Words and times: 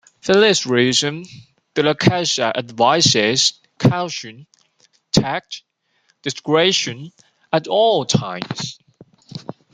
For 0.19 0.33
this 0.33 0.65
reason, 0.65 1.25
Della 1.75 1.93
Casa 1.93 2.51
advises 2.57 3.53
caution, 3.77 4.47
tact, 5.11 5.61
and 5.61 6.21
discretion 6.23 7.11
at 7.53 7.67
all 7.67 8.05
times. 8.05 8.79